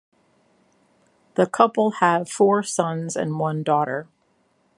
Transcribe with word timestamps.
The 1.35 1.45
couple 1.45 1.91
have 1.99 2.27
four 2.27 2.63
sons 2.63 3.15
and 3.15 3.37
one 3.37 3.61
daughter. 3.61 4.07